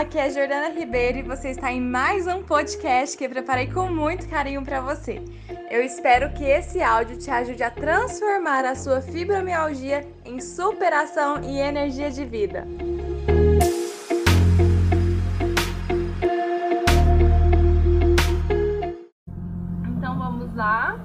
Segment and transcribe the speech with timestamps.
[0.00, 3.88] aqui é Jordana Ribeiro e você está em mais um podcast que eu preparei com
[3.88, 5.24] muito carinho para você.
[5.70, 11.58] Eu espero que esse áudio te ajude a transformar a sua fibromialgia em superação e
[11.58, 12.68] energia de vida.
[19.96, 21.00] Então vamos lá.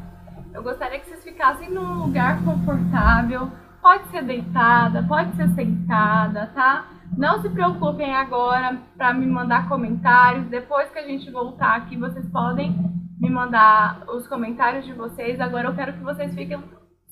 [0.54, 3.50] Eu gostaria que vocês ficassem num lugar confortável.
[3.82, 7.01] Pode ser deitada, pode ser sentada, tá?
[7.22, 10.48] Não se preocupem agora para me mandar comentários.
[10.48, 12.76] Depois que a gente voltar aqui, vocês podem
[13.20, 15.40] me mandar os comentários de vocês.
[15.40, 16.60] Agora eu quero que vocês fiquem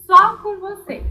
[0.08, 1.05] só com vocês,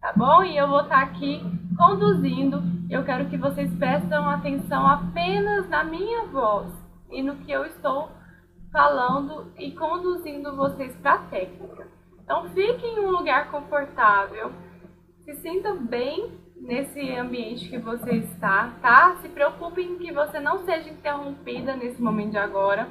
[0.00, 0.44] tá bom?
[0.44, 1.42] E eu vou estar aqui
[1.76, 2.62] conduzindo.
[2.88, 6.72] Eu quero que vocês prestem atenção apenas na minha voz
[7.10, 8.08] e no que eu estou
[8.70, 11.88] falando e conduzindo vocês para a técnica.
[12.22, 14.52] Então fiquem em um lugar confortável,
[15.24, 19.16] se sintam bem nesse ambiente que você está, tá?
[19.20, 22.88] Se preocupem que você não seja interrompida nesse momento de agora.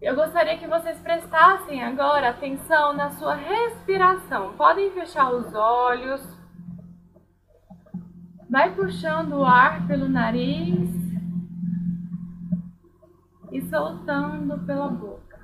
[0.00, 4.54] Eu gostaria que vocês prestassem agora atenção na sua respiração.
[4.54, 6.20] Podem fechar os olhos.
[8.48, 10.90] Vai puxando o ar pelo nariz
[13.50, 15.40] e soltando pela boca.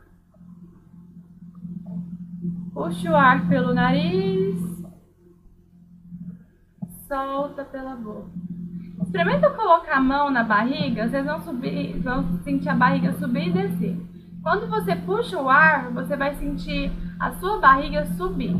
[2.72, 4.67] Puxa o ar pelo nariz
[7.08, 8.30] solta pela boca.
[9.02, 13.52] Experimenta colocar a mão na barriga, vocês vão subir, vão sentir a barriga subir e
[13.52, 13.96] descer.
[14.42, 18.54] Quando você puxa o ar, você vai sentir a sua barriga subir.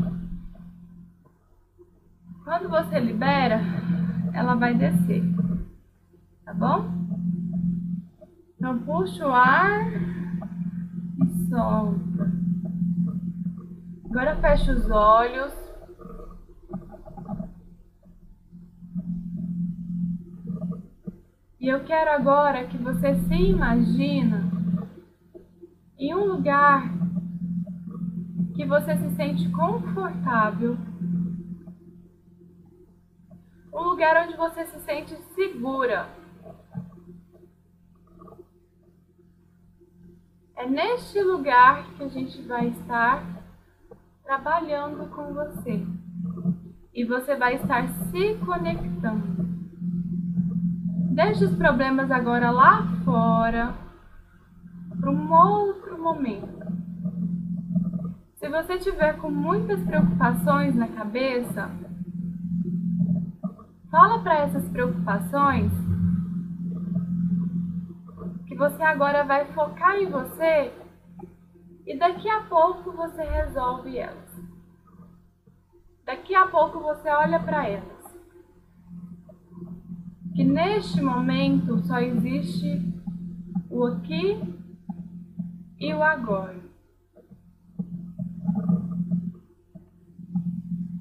[2.43, 3.61] Quando você libera,
[4.33, 5.23] ela vai descer.
[6.43, 6.89] Tá bom?
[8.57, 9.87] Então puxa o ar
[11.21, 12.31] e solta.
[14.09, 15.68] Agora fecha os olhos.
[21.59, 24.49] E eu quero agora que você se imagina
[25.97, 26.89] em um lugar
[28.55, 30.77] que você se sente confortável.
[33.73, 36.07] Um lugar onde você se sente segura.
[40.55, 43.21] É neste lugar que a gente vai estar
[44.23, 45.85] trabalhando com você.
[46.93, 49.38] E você vai estar se conectando.
[51.09, 53.73] Deixe os problemas agora lá fora
[54.99, 56.59] para um outro momento.
[58.35, 61.69] Se você tiver com muitas preocupações na cabeça,
[63.89, 65.71] fala para essas preocupações
[68.47, 70.71] que você agora vai focar em você
[71.87, 74.29] e daqui a pouco você resolve elas.
[76.05, 77.98] Daqui a pouco você olha para elas
[80.39, 82.81] que neste momento só existe
[83.69, 84.41] o aqui
[85.77, 86.63] e o agora.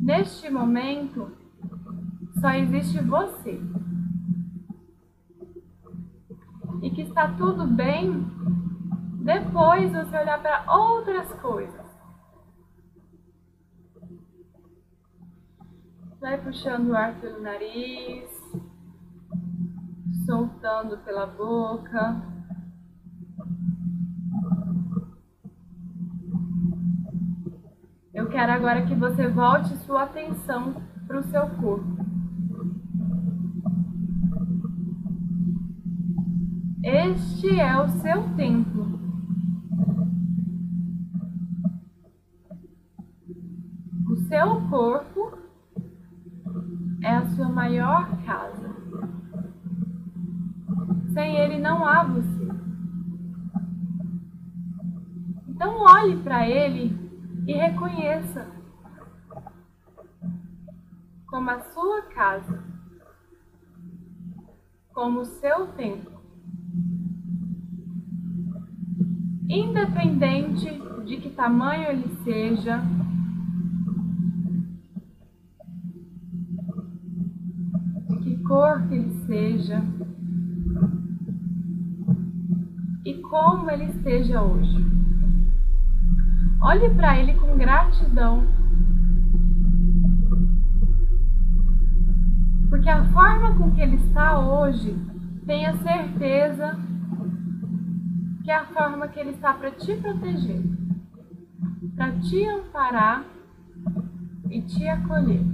[0.00, 1.30] Neste momento
[2.40, 3.60] só existe você.
[6.82, 8.26] E que está tudo bem
[9.22, 11.86] depois você olhar para outras coisas.
[16.20, 18.37] Vai puxando o ar pelo nariz
[20.28, 22.22] soltando pela boca.
[28.12, 31.96] Eu quero agora que você volte sua atenção para o seu corpo.
[36.84, 39.00] Este é o seu templo.
[44.10, 45.38] O seu corpo
[47.02, 48.57] é a sua maior casa.
[51.58, 52.48] Não há você.
[55.48, 56.96] Então olhe para Ele
[57.46, 58.46] e reconheça
[61.26, 62.62] como a sua casa,
[64.94, 66.18] como o seu templo.
[69.48, 72.82] Independente de que tamanho ele seja,
[78.08, 79.82] de que cor que ele seja,
[83.28, 84.86] como ele esteja hoje.
[86.60, 88.46] Olhe para ele com gratidão.
[92.68, 94.96] Porque a forma com que ele está hoje,
[95.46, 96.78] tenha certeza
[98.44, 100.62] que é a forma que ele está para te proteger,
[101.96, 103.24] para te amparar
[104.50, 105.44] e te acolher.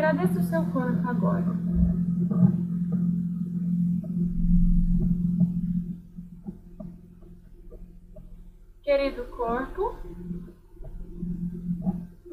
[0.00, 1.44] Agradeça o seu corpo agora.
[8.82, 9.94] Querido corpo,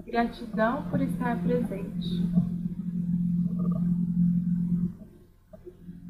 [0.06, 2.32] gratidão por estar presente.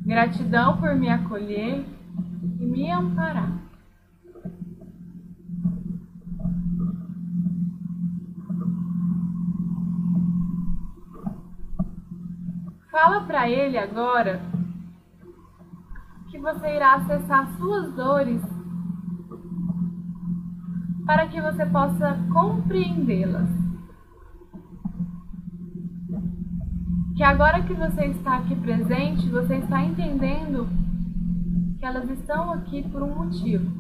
[0.06, 1.84] Gratidão por me acolher
[2.60, 3.67] e me amparar.
[13.00, 14.42] Fala para ele agora
[16.32, 18.42] que você irá acessar suas dores
[21.06, 23.52] para que você possa compreendê-las.
[27.16, 30.68] Que agora que você está aqui presente, você está entendendo
[31.78, 33.77] que elas estão aqui por um motivo.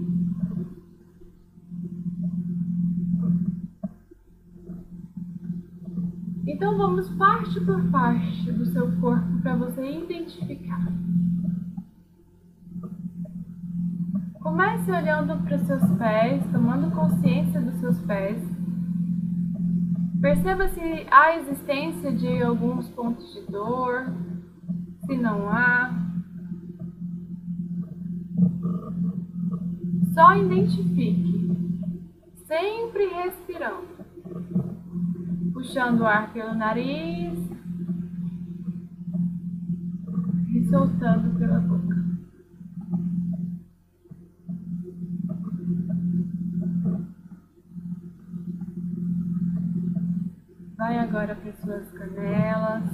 [6.48, 10.88] Então vamos parte por parte do seu corpo para você identificar.
[14.42, 18.42] Comece olhando para os seus pés, tomando consciência dos seus pés.
[20.22, 24.06] Perceba se há existência de alguns pontos de dor,
[25.06, 25.92] se não há.
[30.14, 31.52] Só identifique,
[32.48, 33.97] sempre respirando,
[35.68, 37.38] puxando o ar pelo nariz
[40.56, 41.98] e soltando pela boca.
[50.78, 52.90] Vai agora para suas canelas.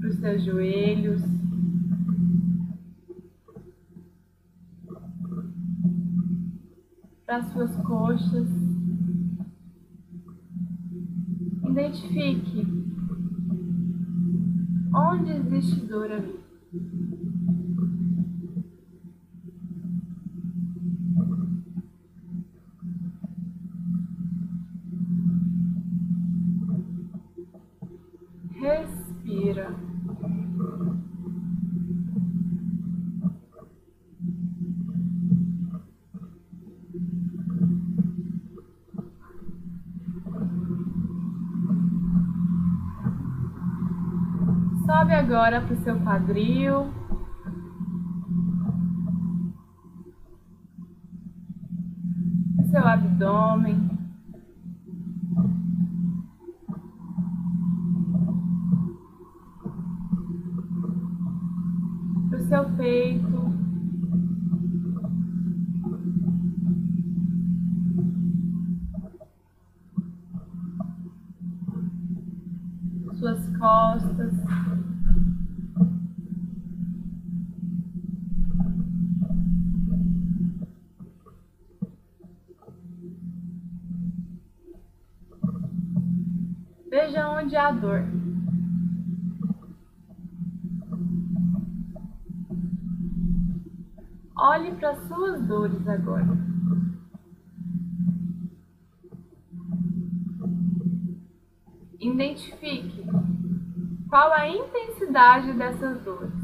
[0.00, 1.41] Para os seus joelhos.
[7.32, 8.46] As suas coxas.
[11.66, 12.66] Identifique
[14.94, 16.38] onde existe dor ali.
[44.92, 46.92] Sobe agora para o seu quadril.
[52.70, 53.91] Seu abdômen.
[86.92, 88.04] Veja onde há dor.
[94.36, 96.36] Olhe para suas dores agora.
[101.98, 103.06] Identifique
[104.10, 106.34] qual a intensidade dessas dores.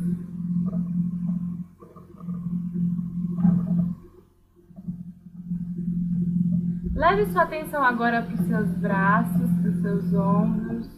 [6.94, 10.88] Leve sua atenção agora para os seus braços, para os seus ombros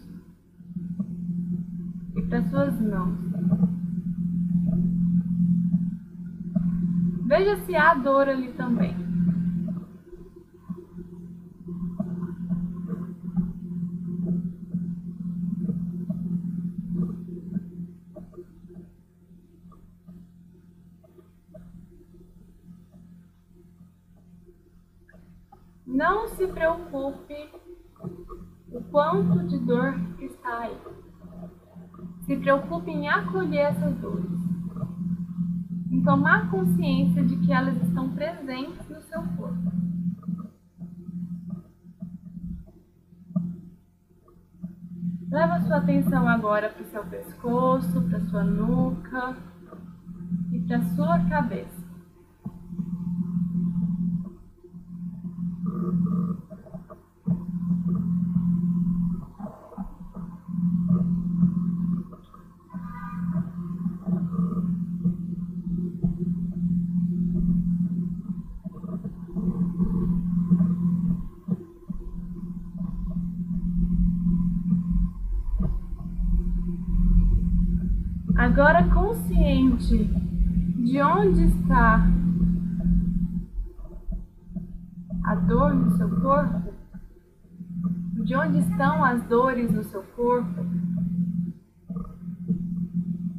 [2.17, 3.19] e para as suas mãos.
[7.27, 8.95] Veja se há dor ali também.
[25.87, 27.30] Não se preocupe
[28.91, 30.77] quanto de dor está aí.
[32.27, 34.41] Se preocupe em acolher essas dores.
[35.91, 39.81] Em tomar consciência de que elas estão presentes no seu corpo.
[45.31, 49.37] Leva sua atenção agora para o seu pescoço, para sua nuca
[50.53, 51.81] e para sua cabeça.
[78.41, 78.83] Agora
[79.81, 82.07] de onde está
[85.25, 86.75] a dor no seu corpo,
[88.25, 90.67] de onde estão as dores no seu corpo,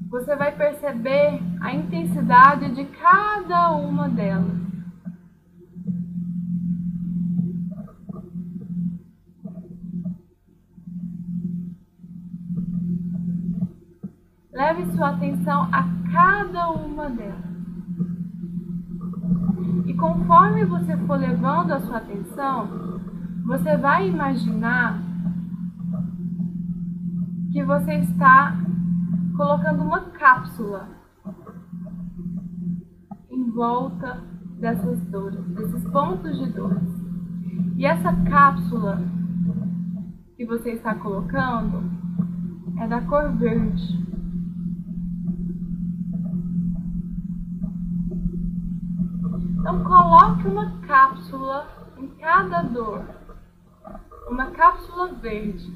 [0.10, 4.60] você vai perceber a intensidade de cada uma delas.
[14.52, 17.52] Leve sua atenção a cada uma delas.
[19.86, 23.00] E conforme você for levando a sua atenção,
[23.46, 25.02] você vai imaginar
[27.52, 28.56] que você está
[29.36, 30.88] colocando uma cápsula
[33.30, 34.22] em volta
[34.60, 36.90] dessas dores, desses pontos de dores.
[37.78, 39.02] E essa cápsula
[40.38, 41.84] que você está colocando
[42.78, 44.11] é da cor verde.
[49.62, 53.06] Então coloque uma cápsula em cada dor,
[54.28, 55.72] uma cápsula verde.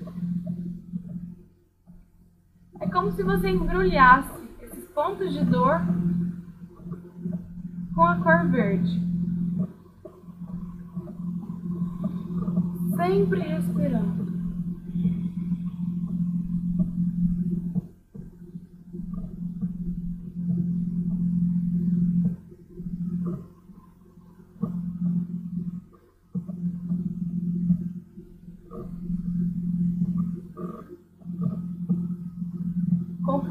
[2.81, 5.81] É como se você embrulhasse esses pontos de dor
[7.93, 8.99] com a cor verde.
[12.95, 14.24] Sempre respirando.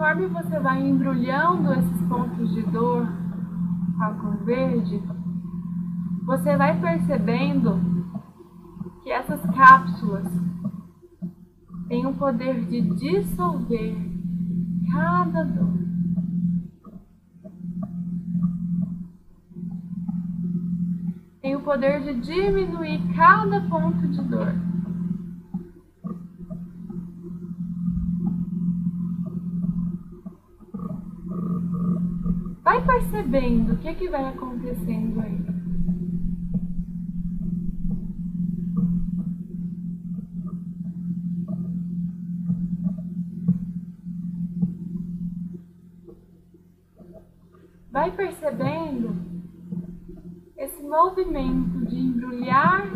[0.04, 3.08] Conforme você vai embrulhando esses pontos de dor
[3.96, 5.02] com a cor verde,
[6.26, 7.80] você vai percebendo
[9.02, 10.26] que essas cápsulas
[11.88, 13.96] têm o poder de dissolver
[14.92, 15.72] cada dor.
[21.40, 24.54] Tem o poder de diminuir cada ponto de dor.
[32.64, 35.44] Vai percebendo o que, que vai acontecendo aí.
[47.90, 49.14] Vai percebendo
[50.56, 52.90] esse movimento de embrulhar,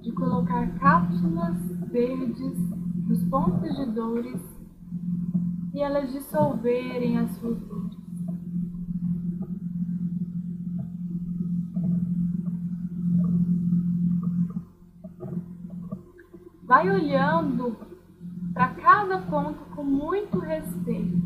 [0.00, 1.58] de colocar cápsulas
[1.90, 2.56] verdes
[3.08, 4.49] nos pontos de dores
[5.72, 7.98] e elas dissolverem as suas dores.
[16.64, 17.76] Vai olhando
[18.52, 21.18] para cada ponto com muito respeito.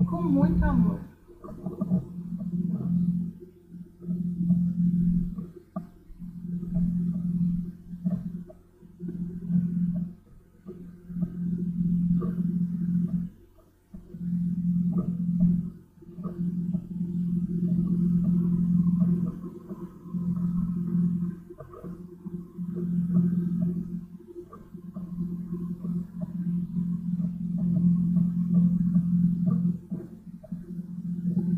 [0.00, 1.03] E com muito amor.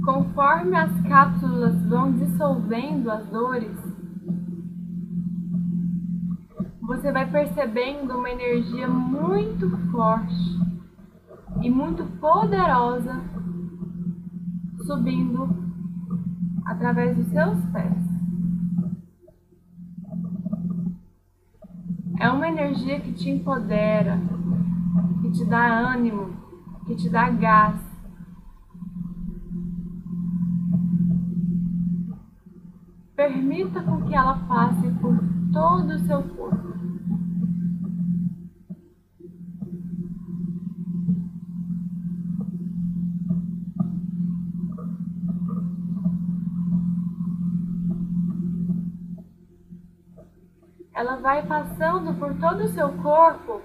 [0.07, 3.77] Conforme as cápsulas vão dissolvendo as dores,
[6.81, 10.61] você vai percebendo uma energia muito forte
[11.61, 13.21] e muito poderosa
[14.85, 15.49] subindo
[16.65, 18.07] através dos seus pés.
[22.21, 24.21] É uma energia que te empodera,
[25.21, 26.31] que te dá ânimo,
[26.87, 27.86] que te dá gás
[33.27, 35.19] Permita com que ela passe por
[35.53, 36.77] todo o seu corpo.
[50.95, 53.61] Ela vai passando por todo o seu corpo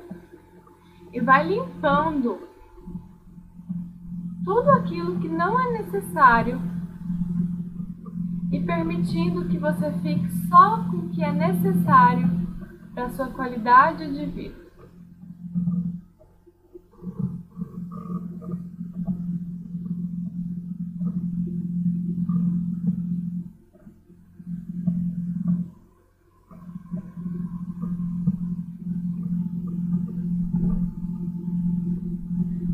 [1.14, 2.50] e vai limpando
[4.44, 6.71] tudo aquilo que não é necessário
[8.52, 12.30] e permitindo que você fique só com o que é necessário
[12.94, 14.62] para sua qualidade de vida.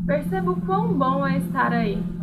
[0.04, 2.17] Perceba o quão bom é estar aí.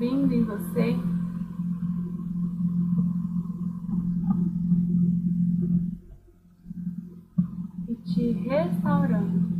[0.00, 0.96] Subindo em você
[7.86, 9.50] e te restaurando.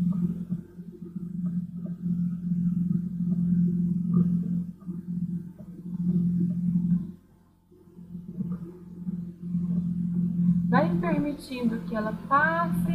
[10.71, 12.95] Vai permitindo que ela passe.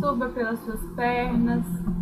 [0.00, 1.97] Suba pelas suas pernas.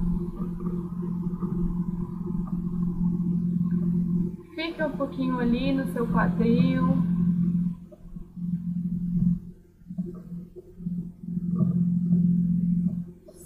[4.79, 7.03] Um pouquinho ali no seu quadril.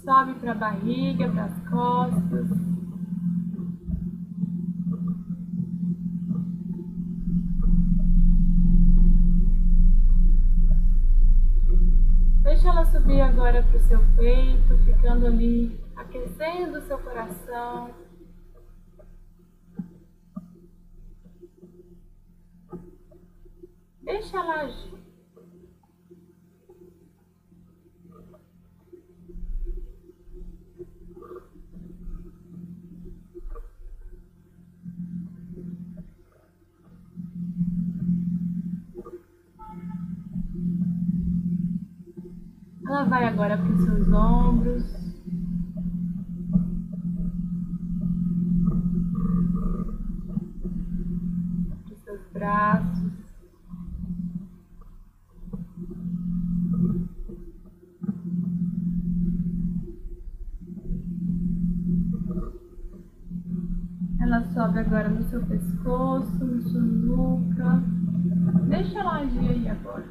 [0.03, 2.47] Sobe para a barriga, para as costas.
[12.43, 18.00] Deixa ela subir agora para o seu peito, ficando ali, aquecendo o seu coração.
[24.11, 24.91] Deixa ela agir.
[42.85, 44.83] Ela vai agora para os seus ombros.
[51.85, 53.01] Para os seus braços.
[64.31, 67.83] Ela sobe agora no seu pescoço, no sua nuca.
[68.67, 70.05] Deixa ela agir aí agora.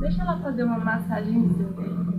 [0.00, 2.18] Deixa ela fazer uma massagenzinha aí.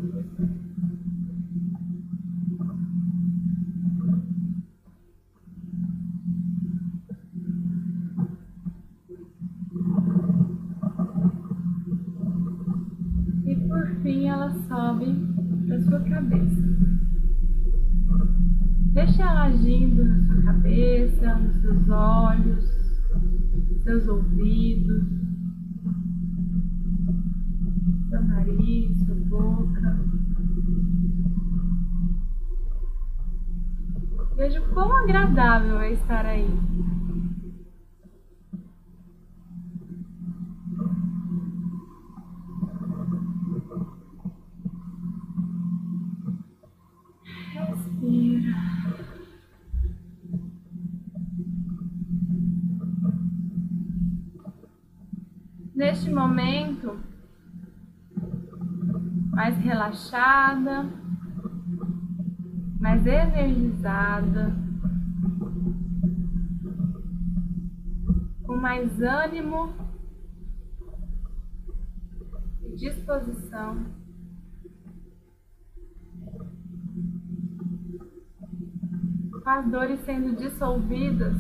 [13.45, 15.15] E por fim ela sobe
[15.65, 16.88] para sua cabeça.
[18.99, 22.65] Deixa ela agindo na sua cabeça, nos seus olhos,
[23.81, 25.07] seus ouvidos.
[28.09, 29.99] seu nariz, sua boca.
[34.35, 36.59] Veja o quão agradável é estar aí.
[55.79, 56.99] Neste momento,
[59.31, 60.89] mais relaxada,
[62.77, 64.53] mais energizada,
[68.45, 69.73] com mais ânimo
[72.61, 73.85] e disposição.
[79.31, 81.37] Com as dores sendo dissolvidas,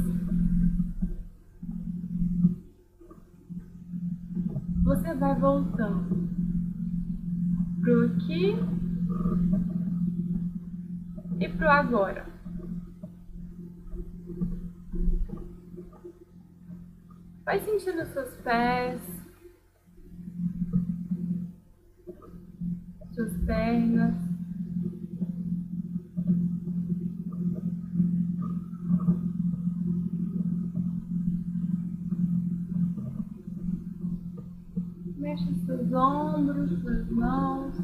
[4.89, 6.27] você vai voltando
[7.79, 8.55] pro aqui
[11.39, 12.25] e pro agora.
[17.45, 18.99] Vai sentindo seus pés,
[23.13, 24.28] suas pernas.
[35.89, 37.75] Seus ombros, suas mãos.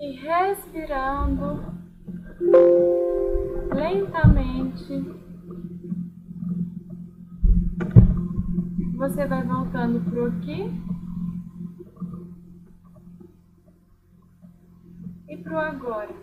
[0.00, 1.62] E respirando
[3.74, 5.04] lentamente,
[8.96, 10.72] você vai voltando pro aqui
[15.28, 16.14] e pro agora.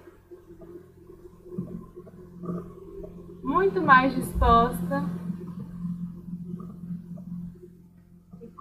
[3.43, 5.24] Muito mais disposta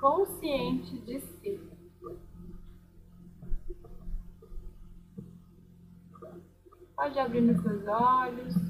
[0.05, 1.59] consciente de si.
[6.95, 8.64] Pode abrir os seus olhos.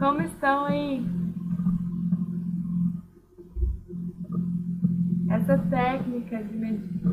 [0.00, 1.06] Como estão aí?
[5.28, 6.56] Essa técnica de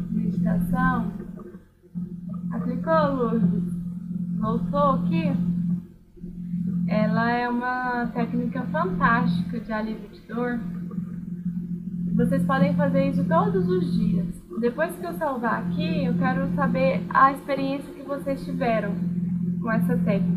[0.10, 1.12] meditação
[2.54, 3.74] aplicou, Lourdes?
[4.40, 5.34] Voltou aqui?
[6.88, 10.58] Ela é uma técnica fantástica de alívio de dor.
[12.16, 14.28] Vocês podem fazer isso todos os dias.
[14.62, 18.96] Depois que eu salvar aqui, eu quero saber a experiência que vocês tiveram
[19.62, 20.37] com essa técnica.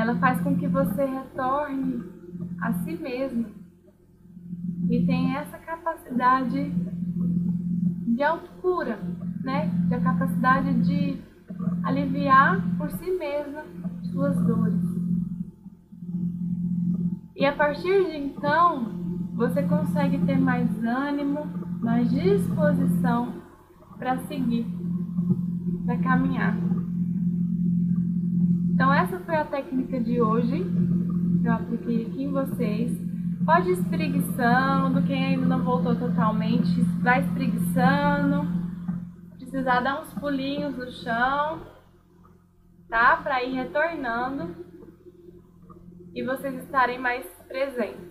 [0.00, 2.02] Ela faz com que você retorne
[2.62, 3.44] a si mesmo
[4.88, 6.70] e tenha essa capacidade
[8.06, 8.98] de autocura,
[9.44, 9.66] né?
[9.88, 11.20] De a capacidade de
[11.84, 13.62] aliviar por si mesma
[14.10, 14.82] suas dores.
[17.36, 21.40] E a partir de então, você consegue ter mais ânimo,
[21.82, 23.34] mais disposição
[23.98, 24.66] para seguir,
[25.84, 26.79] para caminhar.
[29.30, 30.64] Foi a técnica de hoje
[31.40, 32.90] que eu apliquei aqui em vocês.
[33.46, 38.48] Pode ir espreguiçando, quem ainda não voltou totalmente, vai espreguiçando.
[39.36, 41.64] Precisar dar uns pulinhos no chão,
[42.88, 43.18] tá?
[43.18, 44.52] Para ir retornando
[46.12, 48.09] e vocês estarem mais presentes.